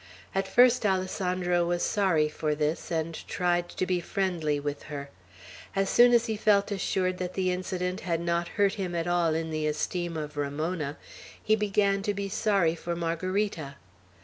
At 0.33 0.47
first 0.47 0.83
Alessandro 0.83 1.63
was 1.63 1.83
sorry 1.83 2.27
for 2.27 2.55
this, 2.55 2.89
and 2.89 3.13
tried 3.27 3.69
to 3.69 3.85
be 3.85 3.99
friendly 3.99 4.59
with 4.59 4.81
her. 4.89 5.11
As 5.75 5.91
soon 5.91 6.11
as 6.11 6.25
he 6.25 6.35
felt 6.35 6.71
assured 6.71 7.19
that 7.19 7.35
the 7.35 7.51
incident 7.51 7.99
had 7.99 8.19
not 8.19 8.47
hurt 8.57 8.73
him 8.73 8.95
at 8.95 9.05
all 9.05 9.35
in 9.35 9.51
the 9.51 9.67
esteem 9.67 10.17
of 10.17 10.37
Ramona, 10.37 10.97
he 11.43 11.55
began 11.55 12.01
to 12.01 12.15
be 12.15 12.29
sorry 12.29 12.73
for 12.73 12.95
Margarita. 12.95 13.75